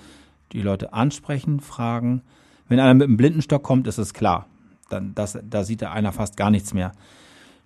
[0.53, 2.23] die Leute ansprechen, fragen,
[2.69, 4.47] wenn einer mit einem Blindenstock kommt, ist es klar.
[4.89, 6.93] Dann, das, da sieht einer fast gar nichts mehr.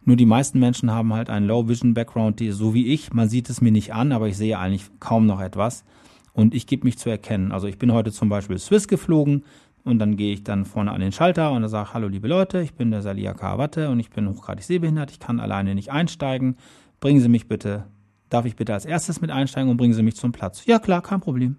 [0.05, 3.13] Nur die meisten Menschen haben halt einen Low-Vision-Background, die so wie ich.
[3.13, 5.85] Man sieht es mir nicht an, aber ich sehe eigentlich kaum noch etwas.
[6.33, 7.53] Und ich gebe mich zu erkennen.
[7.53, 9.45] Also ich bin heute zum Beispiel Swiss geflogen
[9.85, 12.75] und dann gehe ich dann vorne an den Schalter und sage, hallo liebe Leute, ich
[12.75, 15.11] bin der Salia Karawatte und ich bin hochgradig sehbehindert.
[15.11, 16.57] Ich kann alleine nicht einsteigen.
[17.01, 17.85] Bringen Sie mich bitte,
[18.29, 20.65] darf ich bitte als erstes mit einsteigen und bringen Sie mich zum Platz?
[20.67, 21.57] Ja klar, kein Problem.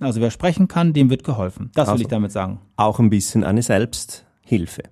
[0.00, 1.70] Also wer sprechen kann, dem wird geholfen.
[1.74, 2.58] Das also will ich damit sagen.
[2.76, 4.82] Auch ein bisschen eine Selbsthilfe.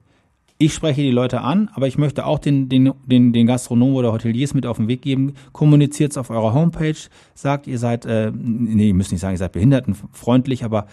[0.59, 4.13] Ich spreche die Leute an, aber ich möchte auch den, den, den, den Gastronomen oder
[4.13, 5.35] Hoteliers mit auf den Weg geben.
[5.53, 6.97] Kommuniziert es auf eurer Homepage,
[7.35, 10.87] sagt, ihr seid, äh, nee, ihr müsst nicht sagen, ihr seid behindertenfreundlich, aber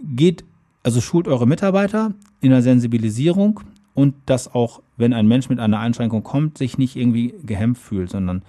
[0.00, 0.44] geht,
[0.84, 3.60] also schult eure Mitarbeiter in der Sensibilisierung
[3.92, 8.10] und dass auch, wenn ein Mensch mit einer Einschränkung kommt, sich nicht irgendwie gehemmt fühlt,
[8.10, 8.42] sondern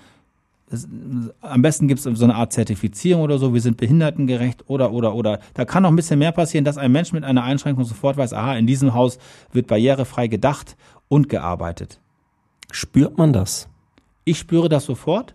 [1.41, 5.15] am besten gibt es so eine Art Zertifizierung oder so, wir sind behindertengerecht oder, oder,
[5.15, 5.39] oder.
[5.53, 8.33] Da kann noch ein bisschen mehr passieren, dass ein Mensch mit einer Einschränkung sofort weiß,
[8.33, 9.17] aha, in diesem Haus
[9.51, 10.77] wird barrierefrei gedacht
[11.07, 11.99] und gearbeitet.
[12.71, 13.67] Spürt man das?
[14.25, 15.33] Ich spüre das sofort.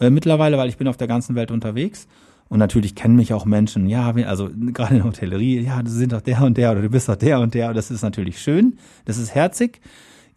[0.00, 2.08] Äh, mittlerweile, weil ich bin auf der ganzen Welt unterwegs.
[2.48, 6.12] Und natürlich kennen mich auch Menschen, ja, also gerade in der Hotellerie, ja, du sind
[6.12, 7.68] doch der und der oder du bist doch der und der.
[7.68, 9.80] Und das ist natürlich schön, das ist herzig.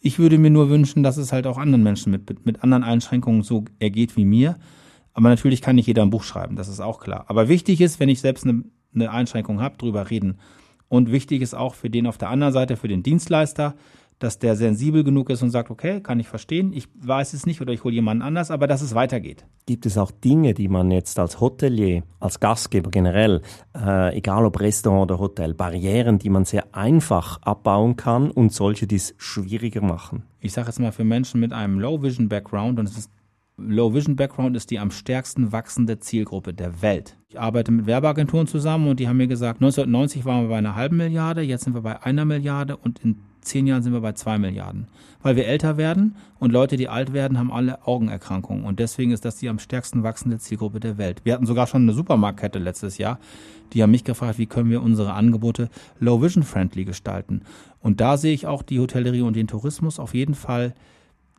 [0.03, 3.43] Ich würde mir nur wünschen, dass es halt auch anderen Menschen mit, mit anderen Einschränkungen
[3.43, 4.57] so ergeht wie mir.
[5.13, 7.25] Aber natürlich kann nicht jeder ein Buch schreiben, das ist auch klar.
[7.27, 8.63] Aber wichtig ist, wenn ich selbst eine,
[8.95, 10.39] eine Einschränkung habe, drüber reden.
[10.87, 13.75] Und wichtig ist auch für den auf der anderen Seite, für den Dienstleister,
[14.23, 17.59] dass der sensibel genug ist und sagt, okay, kann ich verstehen, ich weiß es nicht
[17.59, 19.45] oder ich hole jemanden anders, aber dass es weitergeht.
[19.65, 23.41] Gibt es auch Dinge, die man jetzt als Hotelier, als Gastgeber generell,
[23.75, 28.85] äh, egal ob Restaurant oder Hotel, Barrieren, die man sehr einfach abbauen kann und solche,
[28.85, 30.23] die es schwieriger machen?
[30.39, 33.11] Ich sage jetzt mal für Menschen mit einem Low-Vision-Background und es ist
[33.57, 37.17] Low Vision Background ist die am stärksten wachsende Zielgruppe der Welt.
[37.29, 40.75] Ich arbeite mit Werbeagenturen zusammen und die haben mir gesagt, 1990 waren wir bei einer
[40.75, 44.13] halben Milliarde, jetzt sind wir bei einer Milliarde und in zehn Jahren sind wir bei
[44.13, 44.87] zwei Milliarden.
[45.21, 48.65] Weil wir älter werden und Leute, die alt werden, haben alle Augenerkrankungen.
[48.65, 51.21] Und deswegen ist das die am stärksten wachsende Zielgruppe der Welt.
[51.23, 53.19] Wir hatten sogar schon eine Supermarktkette letztes Jahr.
[53.73, 57.41] Die haben mich gefragt, wie können wir unsere Angebote low vision friendly gestalten.
[57.79, 60.73] Und da sehe ich auch die Hotellerie und den Tourismus auf jeden Fall,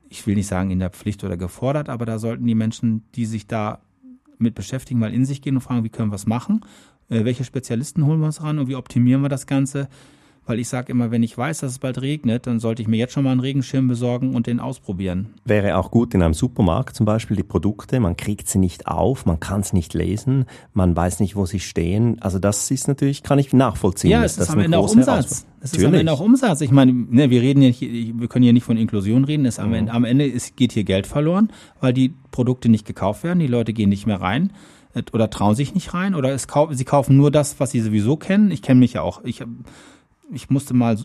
[0.09, 3.27] ich will nicht sagen in der Pflicht oder gefordert, aber da sollten die Menschen, die
[3.27, 3.81] sich da
[4.39, 6.65] mit beschäftigen, mal in sich gehen und fragen, wie können wir es machen?
[7.09, 9.89] Äh, welche Spezialisten holen wir uns ran und wie optimieren wir das Ganze?
[10.45, 12.97] Weil ich sage immer, wenn ich weiß, dass es bald regnet, dann sollte ich mir
[12.97, 15.35] jetzt schon mal einen Regenschirm besorgen und den ausprobieren.
[15.45, 19.25] Wäre auch gut in einem Supermarkt zum Beispiel die Produkte, man kriegt sie nicht auf,
[19.25, 22.21] man kann es nicht lesen, man weiß nicht, wo sie stehen.
[22.21, 24.11] Also das ist natürlich, kann ich nachvollziehen.
[24.11, 25.47] Ja, es ist am Ende auch Umsatz.
[25.61, 26.61] Es ist am Ende auch Umsatz.
[26.61, 29.47] Ich meine, ne, wir reden hier, wir können hier nicht von Inklusion reden.
[29.47, 29.75] Es am, mhm.
[29.75, 33.47] Ende, am Ende ist, geht hier Geld verloren, weil die Produkte nicht gekauft werden, die
[33.47, 34.53] Leute gehen nicht mehr rein
[34.95, 38.17] äh, oder trauen sich nicht rein oder es, sie kaufen nur das, was sie sowieso
[38.17, 38.51] kennen.
[38.51, 39.23] Ich kenne mich ja auch.
[39.23, 39.45] Ich
[40.33, 40.99] ich musste mal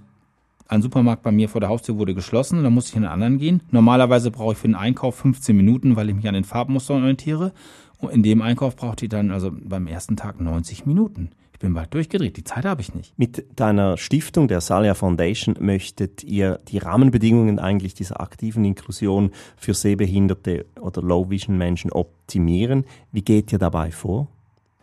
[0.68, 3.38] ein Supermarkt bei mir vor der Haustür wurde geschlossen dann musste ich in einen anderen
[3.38, 3.64] gehen.
[3.72, 7.54] Normalerweise brauche ich für den Einkauf 15 Minuten, weil ich mich an den Farbmustern orientiere.
[8.00, 11.32] Und in dem Einkauf brauchte ich dann also beim ersten Tag 90 Minuten.
[11.54, 13.18] Ich bin bald durchgedreht, die Zeit habe ich nicht.
[13.18, 19.74] Mit deiner Stiftung, der Salia Foundation, möchtet ihr die Rahmenbedingungen eigentlich dieser aktiven Inklusion für
[19.74, 22.86] Sehbehinderte oder Low-Vision-Menschen optimieren.
[23.12, 24.28] Wie geht ihr dabei vor?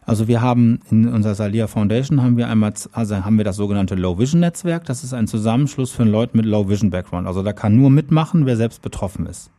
[0.06, 3.94] Also wir haben in unserer Salia Foundation haben wir einmal, also haben wir das sogenannte
[3.94, 4.84] Low Vision Netzwerk.
[4.84, 7.26] Das ist ein Zusammenschluss für Leute mit Low Vision Background.
[7.26, 9.50] Also da kann nur mitmachen, wer selbst betroffen ist.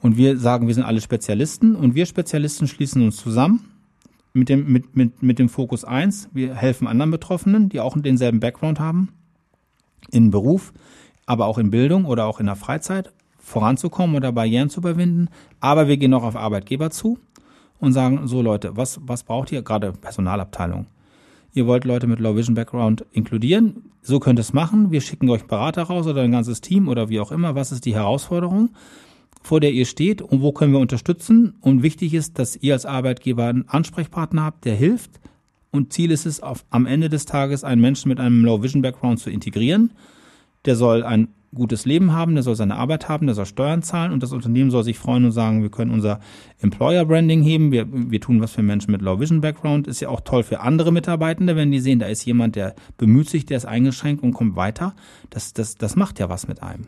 [0.00, 3.60] Und wir sagen, wir sind alle Spezialisten und wir Spezialisten schließen uns zusammen
[4.32, 6.30] mit dem, mit, mit, mit dem Fokus eins.
[6.32, 9.10] Wir helfen anderen Betroffenen, die auch denselben Background haben,
[10.10, 10.72] in Beruf,
[11.26, 15.28] aber auch in Bildung oder auch in der Freizeit voranzukommen oder Barrieren zu überwinden.
[15.60, 17.18] Aber wir gehen auch auf Arbeitgeber zu
[17.80, 19.62] und sagen, so Leute, was, was braucht ihr?
[19.62, 20.86] Gerade Personalabteilung.
[21.52, 23.90] Ihr wollt Leute mit Low Vision Background inkludieren.
[24.02, 24.92] So könnt ihr es machen.
[24.92, 27.56] Wir schicken euch Berater raus oder ein ganzes Team oder wie auch immer.
[27.56, 28.70] Was ist die Herausforderung?
[29.42, 31.54] vor der ihr steht und wo können wir unterstützen.
[31.60, 35.20] Und wichtig ist, dass ihr als Arbeitgeber einen Ansprechpartner habt, der hilft.
[35.70, 39.30] Und Ziel ist es, auf, am Ende des Tages einen Menschen mit einem Low-Vision-Background zu
[39.30, 39.92] integrieren.
[40.64, 44.12] Der soll ein gutes Leben haben, der soll seine Arbeit haben, der soll Steuern zahlen
[44.12, 46.20] und das Unternehmen soll sich freuen und sagen, wir können unser
[46.60, 49.88] Employer-Branding heben, wir, wir tun was für Menschen mit Low-Vision-Background.
[49.88, 53.28] Ist ja auch toll für andere Mitarbeitende, wenn die sehen, da ist jemand, der bemüht
[53.28, 54.94] sich, der ist eingeschränkt und kommt weiter.
[55.30, 56.86] Das, das, das macht ja was mit einem.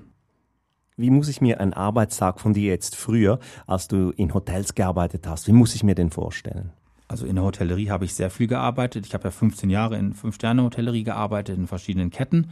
[0.96, 5.26] Wie muss ich mir einen Arbeitstag von dir jetzt früher, als du in Hotels gearbeitet
[5.26, 6.70] hast, wie muss ich mir den vorstellen?
[7.08, 9.06] Also in der Hotellerie habe ich sehr viel gearbeitet.
[9.06, 12.48] Ich habe ja 15 Jahre in Fünf-Sterne-Hotellerie gearbeitet, in verschiedenen Ketten.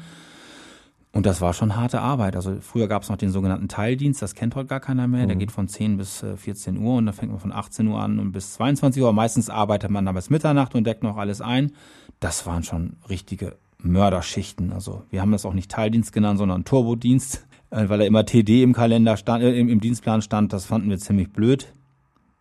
[1.13, 2.37] Und das war schon harte Arbeit.
[2.37, 5.25] Also früher gab es noch den sogenannten Teildienst, das kennt heute gar keiner mehr.
[5.25, 5.29] Mhm.
[5.29, 8.01] Der geht von 10 bis 14 äh, Uhr und da fängt man von 18 Uhr
[8.01, 9.13] an und bis 22 Uhr.
[9.13, 11.73] Meistens arbeitet man dann bis Mitternacht und deckt noch alles ein.
[12.21, 14.73] Das waren schon richtige Mörderschichten.
[14.73, 17.47] Also wir haben das auch nicht Teildienst genannt, sondern Turbodienst.
[17.73, 20.53] Äh, weil da immer TD im Kalender stand, äh, im, im Dienstplan stand.
[20.53, 21.73] Das fanden wir ziemlich blöd.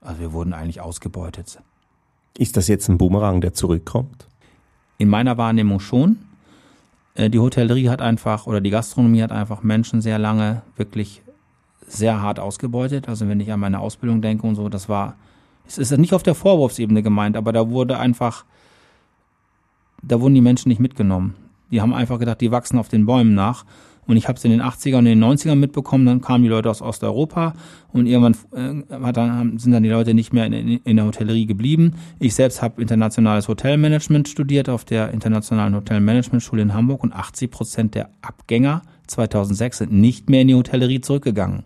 [0.02, 1.60] Also wir wurden eigentlich ausgebeutet.
[2.36, 4.28] Ist das jetzt ein Bumerang, der zurückkommt?
[4.98, 6.18] In meiner Wahrnehmung schon.
[7.20, 11.22] Äh, die Hotellerie hat einfach oder die Gastronomie hat einfach Menschen sehr lange wirklich
[11.86, 13.10] sehr hart ausgebeutet.
[13.10, 15.16] Also wenn ich an meine Ausbildung denke und so, das war,
[15.68, 18.46] es ist nicht auf der Vorwurfsebene gemeint, aber da wurde einfach,
[20.02, 21.36] da wurden die Menschen nicht mitgenommen.
[21.72, 23.66] Die haben einfach gedacht, die wachsen auf den Bäumen nach
[24.10, 26.68] und ich habe es in den 80er und den 90ern mitbekommen, dann kamen die Leute
[26.68, 27.54] aus Osteuropa
[27.94, 31.94] und irgendwann äh, dann, sind dann die Leute nicht mehr in, in der Hotellerie geblieben.
[32.18, 37.94] Ich selbst habe internationales Hotelmanagement studiert auf der Internationalen Hotelmanagementschule in Hamburg und 80 Prozent
[37.94, 41.66] der Abgänger 2006 sind nicht mehr in die Hotellerie zurückgegangen.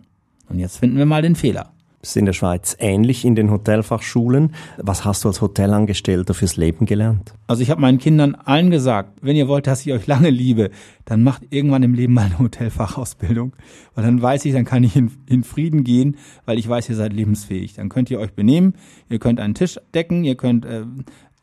[0.50, 1.70] Und jetzt finden wir mal den Fehler
[2.08, 4.54] ist in der Schweiz ähnlich in den Hotelfachschulen.
[4.76, 7.34] Was hast du als Hotelangestellter fürs Leben gelernt?
[7.46, 10.70] Also ich habe meinen Kindern allen gesagt, wenn ihr wollt, dass ich euch lange liebe,
[11.04, 13.54] dann macht irgendwann im Leben mal eine Hotelfachausbildung,
[13.94, 16.96] weil dann weiß ich, dann kann ich in, in Frieden gehen, weil ich weiß, ihr
[16.96, 17.74] seid lebensfähig.
[17.74, 18.74] Dann könnt ihr euch benehmen,
[19.08, 20.84] ihr könnt einen Tisch decken, ihr könnt äh,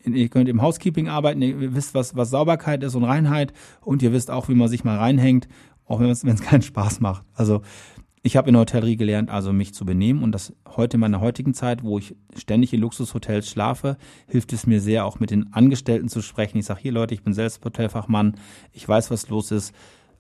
[0.03, 4.11] ihr könnt im Housekeeping arbeiten, ihr wisst, was, was Sauberkeit ist und Reinheit und ihr
[4.11, 5.47] wisst auch, wie man sich mal reinhängt,
[5.85, 7.23] auch wenn es keinen Spaß macht.
[7.35, 7.61] Also
[8.23, 11.21] ich habe in der Hotellerie gelernt, also mich zu benehmen und das heute in meiner
[11.21, 15.53] heutigen Zeit, wo ich ständig in Luxushotels schlafe, hilft es mir sehr, auch mit den
[15.53, 16.59] Angestellten zu sprechen.
[16.59, 18.35] Ich sage, hier Leute, ich bin selbst Hotelfachmann,
[18.73, 19.73] ich weiß, was los ist.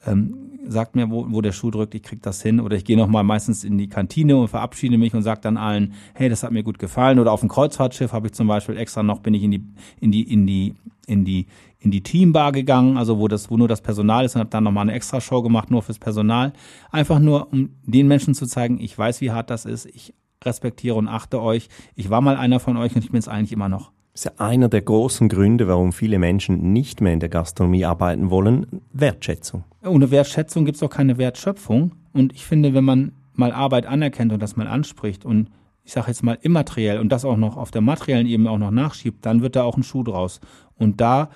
[0.03, 2.59] Ähm, sagt mir, wo, wo der Schuh drückt, ich krieg das hin.
[2.59, 5.93] Oder ich gehe nochmal meistens in die Kantine und verabschiede mich und sage dann allen,
[6.15, 7.19] hey, das hat mir gut gefallen.
[7.19, 9.63] Oder auf dem Kreuzfahrtschiff habe ich zum Beispiel extra noch, bin ich in die,
[9.99, 10.73] in die, in die,
[11.05, 11.45] in die
[11.81, 14.63] in die Teambar gegangen, also wo das, wo nur das Personal ist und habe dann
[14.63, 16.53] nochmal eine extra Show gemacht, nur fürs Personal.
[16.91, 20.13] Einfach nur, um den Menschen zu zeigen, ich weiß, wie hart das ist, ich
[20.45, 21.69] respektiere und achte euch.
[21.95, 23.91] Ich war mal einer von euch und ich bin es eigentlich immer noch.
[24.13, 27.85] Das ist ja einer der großen Gründe, warum viele Menschen nicht mehr in der Gastronomie
[27.85, 29.63] arbeiten wollen, Wertschätzung.
[29.83, 31.93] Ohne Wertschätzung gibt es auch keine Wertschöpfung.
[32.13, 35.49] Und ich finde, wenn man mal Arbeit anerkennt und das mal anspricht und
[35.83, 38.71] ich sage jetzt mal immateriell und das auch noch auf der materiellen Ebene auch noch
[38.71, 40.41] nachschiebt, dann wird da auch ein Schuh draus.
[40.75, 41.29] Und da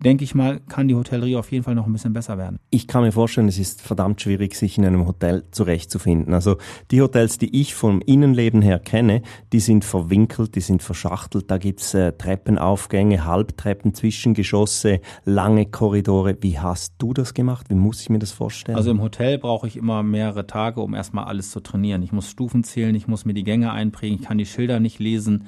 [0.00, 2.58] denke ich mal, kann die Hotellerie auf jeden Fall noch ein bisschen besser werden.
[2.70, 6.34] Ich kann mir vorstellen, es ist verdammt schwierig, sich in einem Hotel zurechtzufinden.
[6.34, 6.56] Also
[6.90, 11.50] die Hotels, die ich vom Innenleben her kenne, die sind verwinkelt, die sind verschachtelt.
[11.50, 16.36] Da gibt's äh, Treppenaufgänge, Halbtreppen, Zwischengeschosse, lange Korridore.
[16.40, 17.68] Wie hast du das gemacht?
[17.68, 18.76] Wie muss ich mir das vorstellen?
[18.76, 22.02] Also im Hotel brauche ich immer mehrere Tage, um erstmal alles zu trainieren.
[22.02, 25.00] Ich muss Stufen zählen, ich muss mir die Gänge einprägen, ich kann die Schilder nicht
[25.00, 25.46] lesen.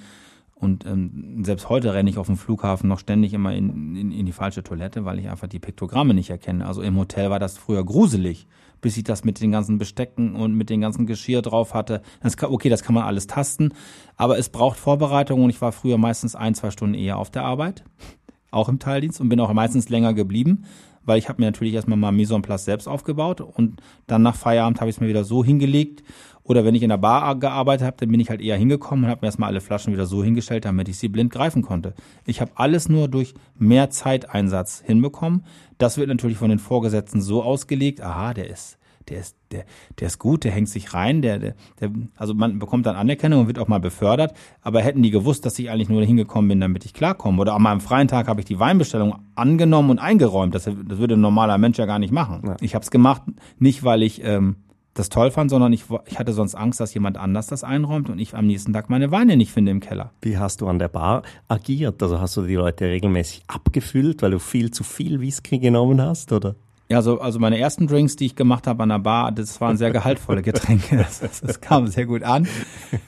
[0.61, 4.27] Und ähm, selbst heute renne ich auf dem Flughafen noch ständig immer in, in, in
[4.27, 6.67] die falsche Toilette, weil ich einfach die Piktogramme nicht erkenne.
[6.67, 8.47] Also im Hotel war das früher gruselig,
[8.83, 12.03] bis ich das mit den ganzen Bestecken und mit den ganzen Geschirr drauf hatte.
[12.23, 13.71] Das kann, okay, das kann man alles tasten,
[14.17, 17.45] aber es braucht Vorbereitung und ich war früher meistens ein, zwei Stunden eher auf der
[17.45, 17.83] Arbeit,
[18.51, 20.65] auch im Teildienst und bin auch meistens länger geblieben,
[21.05, 24.37] weil ich habe mir natürlich erstmal mal Mise en place selbst aufgebaut und dann nach
[24.37, 26.03] Feierabend habe ich es mir wieder so hingelegt.
[26.43, 29.11] Oder wenn ich in der Bar gearbeitet habe, dann bin ich halt eher hingekommen und
[29.11, 31.95] habe mir erstmal alle Flaschen wieder so hingestellt, damit ich sie blind greifen konnte.
[32.27, 35.45] Ich habe alles nur durch mehr Zeiteinsatz hinbekommen.
[35.79, 38.80] Das wird natürlich von den Vorgesetzten so ausgelegt, aha, der ist
[39.11, 39.65] der ist, der,
[39.99, 43.41] der ist gut, der hängt sich rein, der, der, der, also man bekommt dann Anerkennung
[43.41, 46.61] und wird auch mal befördert, aber hätten die gewusst, dass ich eigentlich nur hingekommen bin,
[46.61, 47.41] damit ich klarkomme.
[47.41, 50.55] Oder an meinem freien Tag habe ich die Weinbestellung angenommen und eingeräumt.
[50.55, 52.43] Das, das würde ein normaler Mensch ja gar nicht machen.
[52.47, 52.57] Ja.
[52.61, 53.23] Ich habe es gemacht,
[53.59, 54.57] nicht weil ich ähm,
[54.95, 58.19] das toll fand, sondern ich, ich hatte sonst Angst, dass jemand anders das einräumt und
[58.19, 60.13] ich am nächsten Tag meine Weine nicht finde im Keller.
[60.21, 62.03] Wie hast du an der Bar agiert?
[62.03, 66.33] Also hast du die Leute regelmäßig abgefüllt, weil du viel zu viel Whisky genommen hast,
[66.33, 66.57] oder?
[66.91, 69.77] Ja, so, also meine ersten Drinks, die ich gemacht habe an der Bar, das waren
[69.77, 70.97] sehr gehaltvolle Getränke.
[70.97, 72.49] Das, das, das kam sehr gut an.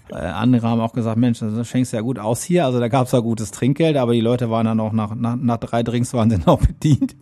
[0.09, 2.65] Äh, andere haben auch gesagt, Mensch, das schenkst ja gut aus hier.
[2.65, 5.35] Also da gab es ja gutes Trinkgeld, aber die Leute waren dann auch nach, nach,
[5.35, 7.17] nach drei Drinks waren sie noch bedient.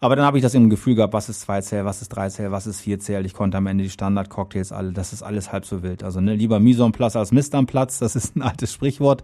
[0.00, 2.30] Aber dann habe ich das im Gefühl gehabt, was ist 2 Zähl, was ist 3
[2.30, 3.26] Zähl, was ist 4 Zähl.
[3.26, 6.02] Ich konnte am Ende die Standard-Cocktails alle, das ist alles halb so wild.
[6.02, 9.22] Also ne, lieber Mise en place als Mist am Platz, das ist ein altes Sprichwort.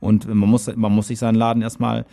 [0.00, 2.06] Und man muss, man muss sich seinen Laden erstmal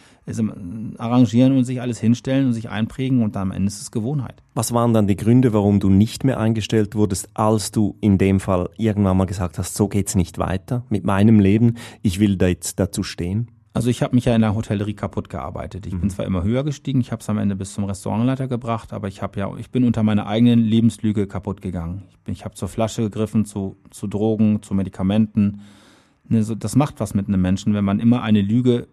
[0.98, 4.44] arrangieren und sich alles hinstellen und sich einprägen und dann am Ende ist es Gewohnheit.
[4.56, 8.42] Was waren dann die Gründe, warum du nicht mehr eingestellt wurdest, als du in dem
[8.42, 12.48] Fall irgendwann mal gesagt hast, so geht's nicht weiter mit meinem Leben, ich will da
[12.48, 13.52] jetzt dazu stehen?
[13.78, 15.86] Also ich habe mich ja in der Hotellerie kaputt gearbeitet.
[15.86, 16.00] Ich mhm.
[16.00, 19.08] bin zwar immer höher gestiegen, ich habe es am Ende bis zum Restaurantleiter gebracht, aber
[19.08, 22.06] ich habe ja, ich bin unter meiner eigenen Lebenslüge kaputt gegangen.
[22.10, 25.62] Ich, bin, ich habe zur Flasche gegriffen, zu, zu Drogen, zu Medikamenten.
[26.30, 28.88] Ne, das macht was mit einem Menschen, wenn man immer eine Lüge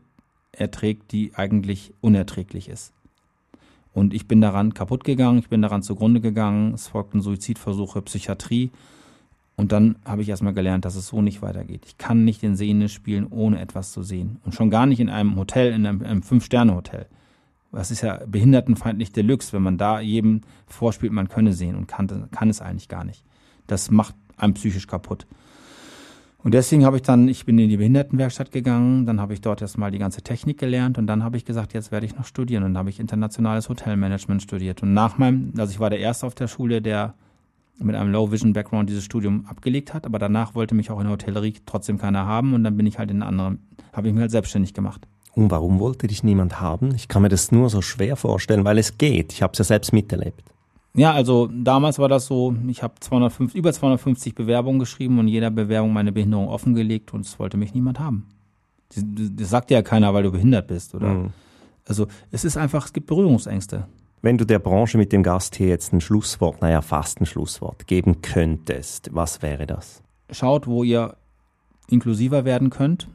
[0.53, 2.93] erträgt, die eigentlich unerträglich ist.
[3.93, 8.71] Und ich bin daran kaputt gegangen, ich bin daran zugrunde gegangen, es folgten Suizidversuche, Psychiatrie.
[9.57, 11.85] Und dann habe ich erstmal gelernt, dass es so nicht weitergeht.
[11.87, 14.41] Ich kann nicht den Sehenden spielen, ohne etwas zu sehen.
[14.45, 17.07] Und schon gar nicht in einem Hotel, in einem, einem Fünf-Sterne-Hotel.
[17.71, 22.29] Das ist ja behindertenfeindlich Deluxe, wenn man da jedem vorspielt, man könne sehen und kann,
[22.31, 23.25] kann es eigentlich gar nicht.
[23.67, 25.27] Das macht einem psychisch kaputt.
[26.45, 29.63] Und deswegen habe ich dann, ich bin in die Behindertenwerkstatt gegangen, dann habe ich dort
[29.63, 32.65] erstmal die ganze Technik gelernt und dann habe ich gesagt, jetzt werde ich noch studieren.
[32.65, 34.83] Und dann habe ich internationales Hotelmanagement studiert.
[34.83, 37.15] Und nach meinem, also ich war der Erste auf der Schule, der
[37.79, 41.05] mit einem Low Vision Background dieses Studium abgelegt hat, aber danach wollte mich auch in
[41.05, 44.21] der Hotellerie trotzdem keiner haben und dann bin ich halt in anderen, habe ich mich
[44.21, 45.09] halt selbstständig gemacht.
[45.33, 46.95] Und warum wollte dich niemand haben?
[46.95, 49.33] Ich kann mir das nur so schwer vorstellen, weil es geht.
[49.33, 50.43] Ich habe es ja selbst miterlebt.
[50.97, 55.51] Ja, also damals war das so, ich habe 250, über 250 Bewerbungen geschrieben und jeder
[55.51, 58.27] Bewerbung meine Behinderung offengelegt und es wollte mich niemand haben.
[58.95, 61.09] Das, das sagt ja keiner, weil du behindert bist, oder?
[61.09, 61.33] Mhm.
[61.87, 63.89] Also es ist einfach, es gibt Berührungsängste.
[64.23, 67.87] Wenn du der Branche mit dem Gast hier jetzt ein Schlusswort, naja, fast ein Schlusswort
[67.87, 70.03] geben könntest, was wäre das?
[70.31, 71.17] Schaut, wo ihr
[71.91, 73.09] inklusiver werden könnt.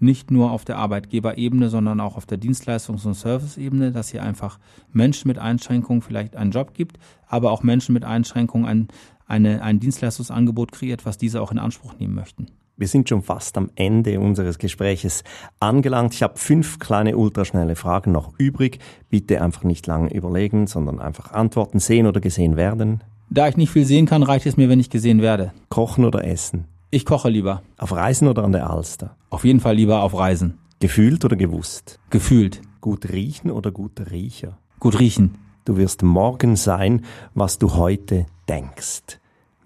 [0.00, 4.58] Nicht nur auf der Arbeitgeberebene, sondern auch auf der Dienstleistungs- und Serviceebene, dass ihr einfach
[4.92, 8.88] Menschen mit Einschränkungen vielleicht einen Job gibt, aber auch Menschen mit Einschränkungen ein,
[9.26, 12.46] eine, ein Dienstleistungsangebot kreiert, was diese auch in Anspruch nehmen möchten.
[12.80, 15.22] Wir sind schon fast am Ende unseres Gespräches
[15.60, 16.14] angelangt.
[16.14, 18.78] Ich habe fünf kleine ultraschnelle Fragen noch übrig.
[19.10, 23.04] Bitte einfach nicht lange überlegen, sondern einfach antworten, sehen oder gesehen werden.
[23.28, 25.52] Da ich nicht viel sehen kann, reicht es mir, wenn ich gesehen werde.
[25.68, 26.64] Kochen oder essen?
[26.92, 27.62] Ich koche lieber.
[27.78, 29.14] Auf Reisen oder an der Alster?
[29.28, 30.58] Auf jeden Fall lieber auf Reisen.
[30.80, 32.00] Gefühlt oder gewusst?
[32.10, 32.62] Gefühlt.
[32.80, 34.58] Gut riechen oder guter Riecher?
[34.80, 35.38] Gut riechen.
[35.64, 39.19] Du wirst morgen sein, was du heute denkst.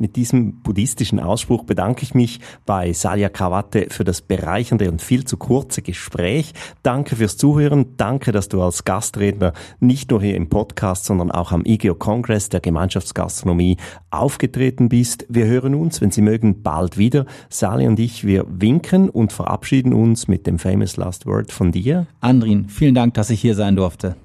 [0.05, 5.25] Mit diesem buddhistischen Ausspruch bedanke ich mich bei Salya Krawatte für das bereichernde und viel
[5.25, 6.53] zu kurze Gespräch.
[6.83, 7.97] Danke fürs Zuhören.
[7.97, 12.51] Danke, dass du als Gastredner nicht nur hier im Podcast, sondern auch am IGO Congress
[12.51, 13.79] der Gemeinschaftsgastronomie
[14.11, 15.25] aufgetreten bist.
[15.31, 17.25] Wir hören uns, wenn Sie mögen, bald wieder.
[17.49, 22.07] Sally und ich, wir winken und verabschieden uns mit dem famous last word von dir.
[22.21, 24.17] Andrin, vielen Dank, dass ich hier sein durfte.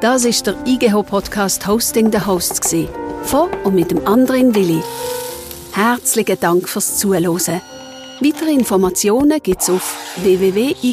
[0.00, 4.82] Das ist der IGO Podcast Hosting the Hosts gewesen von und mit dem anderen Willi.
[5.72, 7.60] Herzlichen Dank fürs Zuhören.
[8.20, 10.88] Weitere Informationen gibt's auf www.igeho.ch.